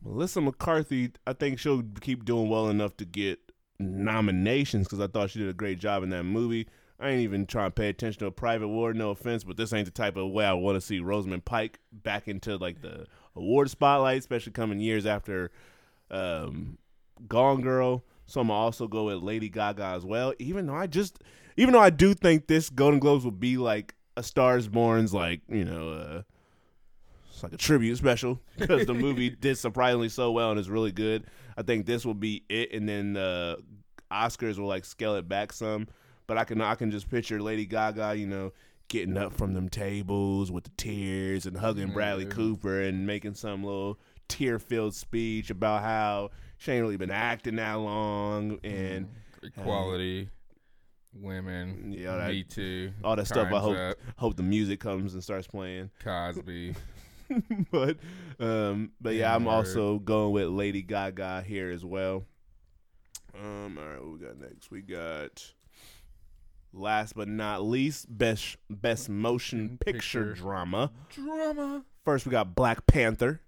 [0.05, 3.39] Melissa McCarthy, I think she'll keep doing well enough to get
[3.79, 6.69] nominations because I thought she did a great job in that movie.
[7.01, 9.73] I ain't even trying to pay attention to a private war, no offense, but this
[9.73, 13.07] ain't the type of way I want to see Rosamund Pike back into like the
[13.35, 15.51] award spotlight, especially coming years after
[16.11, 16.77] um,
[17.27, 18.05] Gone Girl.
[18.27, 20.35] So I'm gonna also go with Lady Gaga as well.
[20.39, 21.23] Even though I just,
[21.57, 25.41] even though I do think this Golden Globes will be like a Stars Born's, like
[25.49, 26.23] you know, uh,
[27.31, 30.93] it's like a tribute special because the movie did surprisingly so well and is really
[30.93, 31.25] good.
[31.57, 33.59] I think this will be it, and then the
[34.13, 35.89] Oscars will like scale it back some.
[36.31, 38.53] But I can I can just picture Lady Gaga, you know,
[38.87, 43.65] getting up from them tables with the tears and hugging Bradley Cooper and making some
[43.65, 49.09] little tear filled speech about how she ain't really been acting that long and
[49.43, 50.29] Equality,
[51.13, 53.53] women, Yeah, that- Me Too, all that stuff.
[53.53, 55.91] I hope Up, hope the music comes and starts playing.
[56.05, 56.77] Cosby.
[57.73, 57.97] but
[58.39, 62.25] um but yeah, I'm also going with Lady Gaga here as well.
[63.37, 64.71] Um all right, what we got next?
[64.71, 65.55] We got
[66.73, 70.35] last but not least best best motion picture, Picture.
[70.35, 70.91] drama.
[71.15, 71.85] Drama.
[72.05, 73.41] First we got Black Panther,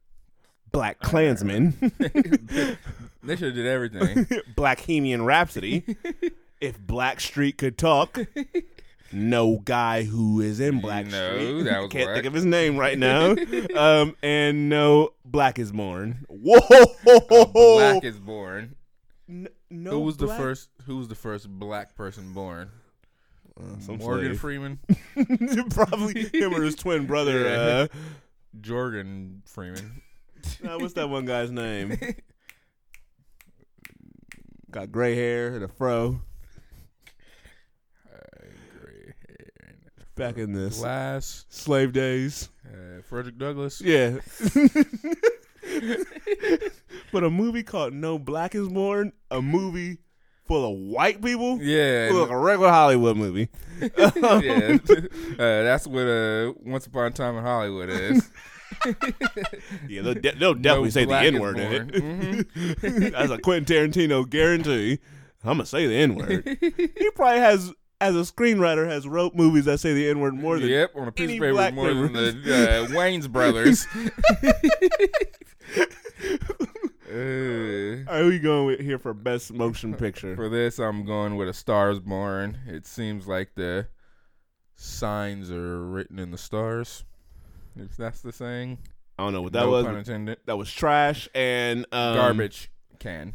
[0.71, 1.75] Black Klansman,
[3.25, 4.27] They should have did everything.
[4.57, 5.85] Black Hemian Rhapsody.
[6.61, 8.19] if Black Street could talk.
[9.15, 11.63] No guy who is in Black No, Street.
[11.65, 12.15] that was Can't whack.
[12.15, 13.37] think of his name right now.
[13.77, 16.25] um, and no Black is Born.
[16.29, 17.77] Whoa!
[17.77, 18.75] Black is born.
[19.29, 20.71] N- no who was the first?
[20.87, 22.71] Who was the first black person born?
[23.59, 24.41] Uh, some Morgan slave.
[24.41, 24.79] Freeman,
[25.71, 27.47] Probably him or his twin brother.
[27.47, 27.87] Uh,
[28.61, 30.03] Jorgen Freeman.
[30.63, 31.99] what's that one guy's name?
[34.71, 36.21] Got gray hair and a fro.
[38.11, 38.19] Uh,
[38.81, 39.75] gray hair.
[40.15, 41.45] Back in this Glass.
[41.51, 42.49] slave days.
[42.67, 43.83] Uh, Frederick Douglass.
[43.83, 44.19] Yeah.
[47.13, 49.99] but a movie called No Black is Born, a movie
[50.47, 52.11] full of white people, Yeah.
[52.13, 53.49] look like a regular Hollywood movie.
[53.81, 53.89] yeah.
[54.89, 58.31] uh, that's what uh, Once Upon a Time in Hollywood is.
[59.89, 61.73] Yeah, they'll, de- they'll definitely No say the N word in
[62.83, 63.13] it.
[63.13, 64.99] That's a Quentin Tarantino guarantee.
[65.45, 66.59] I'm gonna say the N word.
[66.61, 70.59] he probably has, as a screenwriter, has wrote movies that say the N word more
[70.59, 70.69] than.
[70.71, 73.87] yep, on a piece of paper more than the uh, Wayans brothers.
[77.13, 80.35] Uh, All right, who you going with here for best motion picture?
[80.35, 82.59] for this, I'm going with A Star Is Born.
[82.67, 83.89] It seems like the
[84.77, 87.05] signs are written in the stars.
[87.77, 88.79] If that's the saying,
[89.19, 89.85] I don't know what that no was.
[89.85, 90.39] pun intended.
[90.47, 93.35] That was trash and um, Garbage can.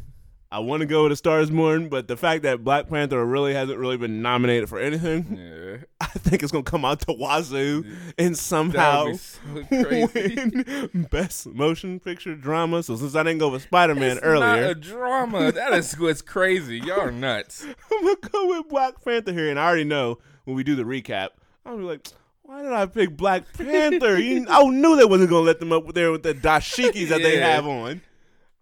[0.50, 3.22] I want to go with A Star Is Born, but the fact that Black Panther
[3.24, 7.12] really hasn't really been nominated for anything, Yeah, I think it's gonna come out to
[7.12, 7.84] Wazoo
[8.16, 9.38] and somehow so
[9.68, 10.34] crazy.
[10.36, 12.82] win best motion picture drama.
[12.82, 15.52] So since I didn't go with Spider Man It's not earlier, a drama.
[15.52, 16.78] That is what's crazy.
[16.78, 17.66] Y'all are nuts.
[17.92, 20.84] I'm gonna go with Black Panther here, and I already know when we do the
[20.84, 21.28] recap,
[21.66, 22.08] I'm gonna be like.
[22.42, 24.18] Why did I pick Black Panther?
[24.18, 27.36] You, I knew they wasn't gonna let them up there with the dashikis that they
[27.36, 28.00] have on.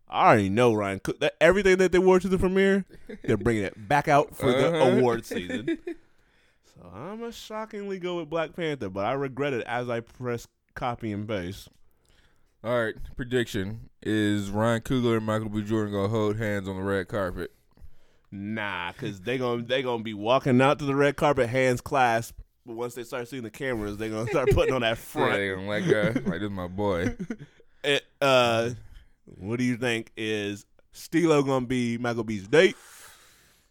[0.09, 1.01] I already know Ryan.
[1.01, 2.85] Cook- That everything that they wore to the premiere,
[3.25, 4.97] they're bringing it back out for the Uh-huh.
[4.99, 5.79] award season.
[6.79, 10.47] So I'm gonna shockingly go with Black Panther, but I regret it as I press
[10.75, 11.69] copy and paste.
[12.63, 15.63] All right, prediction is Ryan Coogler and Michael B.
[15.63, 17.51] Jordan gonna hold hands on the red carpet.
[18.31, 22.39] Nah, cause they gonna they gonna be walking out to the red carpet, hands clasped.
[22.67, 25.33] But once they start seeing the cameras, they gonna start putting on that front.
[25.33, 26.03] Yeah, they gonna let go.
[26.31, 27.15] like this, is my boy.
[27.85, 28.71] Eh, uh,
[29.27, 32.77] what do you think is Stilo gonna be Michael B's date,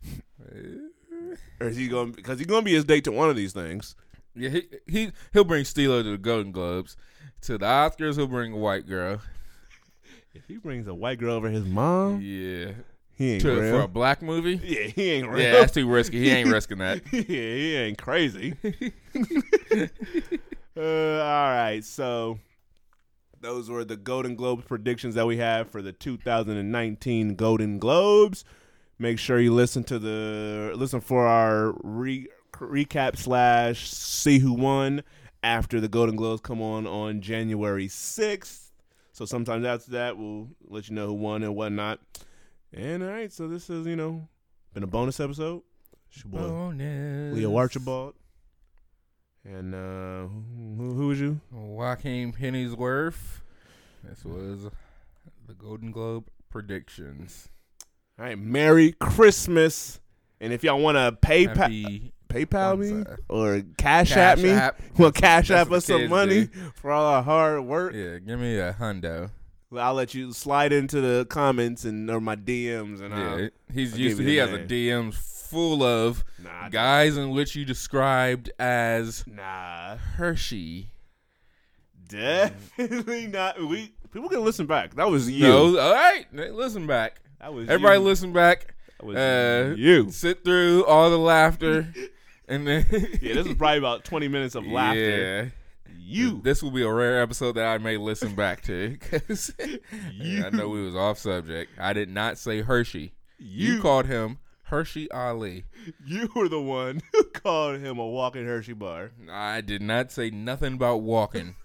[1.59, 3.95] or is he gonna because he's gonna be his date to one of these things?
[4.35, 6.97] Yeah, he he he'll bring Stilo to the Golden Globes.
[7.41, 9.21] To the Oscars, he'll bring a white girl.
[10.33, 12.71] If he brings a white girl over his mom, Yeah,
[13.13, 14.59] he ain't to, for a black movie.
[14.63, 15.41] yeah, he ain't real.
[15.41, 16.19] Yeah, that's too risky.
[16.19, 17.01] He ain't risking that.
[17.13, 18.53] yeah, he ain't crazy.
[20.77, 22.39] uh, all right, so
[23.45, 28.43] those were the Golden Globes predictions that we have for the 2019 Golden Globes.
[28.97, 35.03] Make sure you listen to the listen for our re, recap slash see who won
[35.43, 38.71] after the Golden Globes come on on January 6th.
[39.11, 41.99] So sometimes after that, we'll let you know who won and whatnot.
[42.73, 44.27] And all right, so this is you know
[44.73, 45.61] been a bonus episode.
[46.09, 46.47] It's your boy.
[46.47, 47.35] Bonus.
[47.35, 48.15] Leo Archibald.
[49.45, 50.27] And uh,
[50.77, 51.39] who, who was you?
[51.51, 53.41] Joaquin Pennyworth.
[54.03, 54.67] This was
[55.47, 57.49] the Golden Globe predictions.
[58.17, 59.99] All right, Merry Christmas.
[60.41, 63.19] And if y'all want to PayPal, PayPal me side.
[63.29, 64.81] or Cash, Cash App me, App.
[64.97, 66.71] well, Cash App us some money do.
[66.75, 67.93] for all our hard work.
[67.93, 69.29] Yeah, give me a hundo.
[69.75, 73.93] I'll let you slide into the comments and or my DMs and Yeah, uh, he's
[73.93, 74.17] I'll used.
[74.17, 75.15] To, he the has a DMs
[75.55, 80.89] full of nah, guys in which you described as nah, Hershey.
[82.09, 83.57] definitely not.
[83.59, 84.95] We people can listen back.
[84.95, 85.43] That was you.
[85.43, 86.25] No, all right.
[86.33, 87.21] Listen back.
[87.39, 88.03] that was Everybody, you.
[88.05, 88.75] listen back.
[88.99, 90.11] That was Uh, you.
[90.11, 91.87] Sit through all the laughter,
[92.49, 92.85] and then
[93.21, 94.99] Yeah, this is probably about twenty minutes of laughter.
[94.99, 95.49] Yeah.
[95.97, 96.41] You.
[96.43, 100.67] This will be a rare episode that I may listen back to because I know
[100.67, 101.71] we was off subject.
[101.79, 103.13] I did not say Hershey.
[103.39, 105.65] You, You- called him Hershey Ali.
[106.05, 109.11] You were the one who called him a walking Hershey bar.
[109.31, 111.55] I did not say nothing about walking.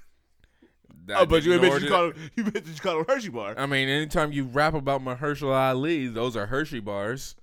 [1.15, 3.55] oh, but you ignored you called him, you admit you called him Hershey bar.
[3.57, 7.37] I mean, anytime you rap about my Mahershala Ali, those are Hershey bars.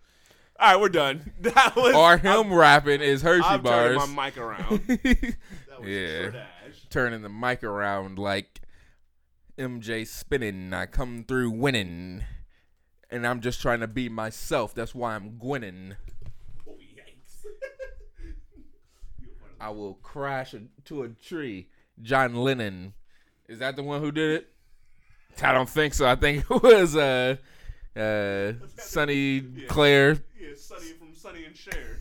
[0.60, 1.32] All right, we're done.
[1.42, 3.98] That was Or him rapping is Hershey I'm bars.
[3.98, 4.88] turning my mic around.
[4.88, 6.46] That was Yeah.
[6.90, 8.62] Turning the mic around like
[9.58, 10.74] MJ spinning.
[10.74, 12.24] I come through winning.
[13.10, 14.74] And I'm just trying to be myself.
[14.74, 15.96] That's why I'm gwinning.
[16.68, 17.46] Oh, yikes.
[19.62, 21.70] I will crash into a tree.
[22.02, 22.94] John Lennon.
[23.48, 24.48] Is that the one who did it?
[25.42, 26.06] I don't think so.
[26.06, 27.38] I think it was uh
[27.96, 30.18] uh Sonny Claire.
[30.40, 32.00] yeah, Sonny from Sonny and Cher.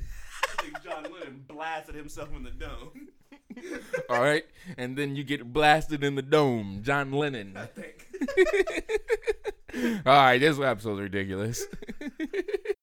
[0.59, 3.09] I think John Lennon blasted himself in the dome.
[4.11, 4.45] All right.
[4.77, 6.81] And then you get blasted in the dome.
[6.83, 7.57] John Lennon.
[7.57, 8.06] I think.
[10.07, 11.67] All right, this episode's ridiculous.